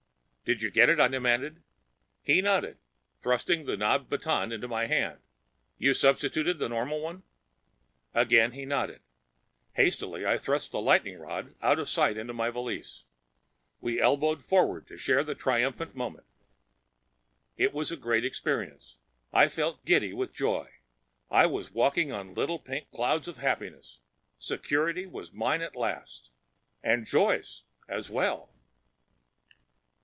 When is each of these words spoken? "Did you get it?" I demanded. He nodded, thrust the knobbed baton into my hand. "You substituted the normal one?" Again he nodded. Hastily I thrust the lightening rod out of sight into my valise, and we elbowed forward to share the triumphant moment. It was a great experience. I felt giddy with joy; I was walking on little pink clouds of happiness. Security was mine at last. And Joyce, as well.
"Did 0.43 0.61
you 0.61 0.69
get 0.69 0.89
it?" 0.89 0.99
I 0.99 1.07
demanded. 1.07 1.63
He 2.23 2.41
nodded, 2.41 2.77
thrust 3.21 3.47
the 3.47 3.77
knobbed 3.77 4.09
baton 4.09 4.51
into 4.51 4.67
my 4.67 4.85
hand. 4.85 5.19
"You 5.77 5.93
substituted 5.93 6.59
the 6.59 6.67
normal 6.67 6.99
one?" 6.99 7.23
Again 8.13 8.51
he 8.51 8.65
nodded. 8.65 8.99
Hastily 9.75 10.25
I 10.25 10.37
thrust 10.37 10.73
the 10.73 10.81
lightening 10.81 11.19
rod 11.19 11.55
out 11.61 11.79
of 11.79 11.87
sight 11.87 12.17
into 12.17 12.33
my 12.33 12.49
valise, 12.49 13.05
and 13.79 13.83
we 13.83 14.01
elbowed 14.01 14.43
forward 14.43 14.87
to 14.87 14.97
share 14.97 15.23
the 15.23 15.35
triumphant 15.35 15.95
moment. 15.95 16.25
It 17.55 17.71
was 17.73 17.89
a 17.89 17.95
great 17.95 18.25
experience. 18.25 18.97
I 19.31 19.47
felt 19.47 19.85
giddy 19.85 20.11
with 20.11 20.33
joy; 20.33 20.69
I 21.29 21.45
was 21.45 21.71
walking 21.71 22.11
on 22.11 22.33
little 22.33 22.59
pink 22.59 22.91
clouds 22.91 23.29
of 23.29 23.37
happiness. 23.37 23.99
Security 24.37 25.05
was 25.05 25.31
mine 25.31 25.61
at 25.61 25.77
last. 25.77 26.29
And 26.83 27.05
Joyce, 27.05 27.63
as 27.87 28.09
well. 28.09 28.49